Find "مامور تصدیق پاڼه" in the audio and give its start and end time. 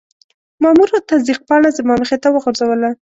0.63-1.69